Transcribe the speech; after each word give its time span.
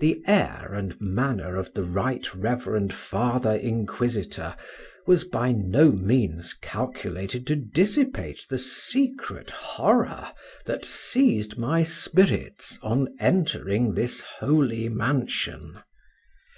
The 0.00 0.22
air 0.26 0.72
and 0.74 1.00
manner 1.00 1.56
of 1.56 1.72
the 1.72 1.82
right 1.82 2.28
reverend 2.34 2.92
Father 2.92 3.54
Inquisitor 3.54 4.54
was 5.06 5.24
by 5.24 5.52
no 5.52 5.90
means 5.90 6.52
calculated 6.52 7.46
to 7.46 7.56
dissipate 7.56 8.44
the 8.50 8.58
secret 8.58 9.48
horror 9.50 10.30
that 10.66 10.84
seized 10.84 11.56
my 11.56 11.82
spirits 11.84 12.78
on 12.82 13.16
entering 13.18 13.94
this 13.94 14.20
holy 14.20 14.90
mansion. 14.90 15.78